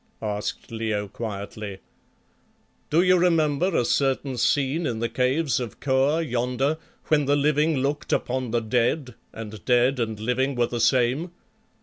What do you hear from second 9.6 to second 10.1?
dead